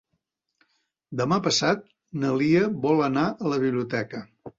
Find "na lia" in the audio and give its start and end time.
2.23-2.63